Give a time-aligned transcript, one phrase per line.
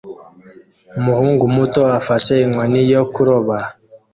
[0.99, 3.55] Umuhungu muto afashe inkoni yo kuroba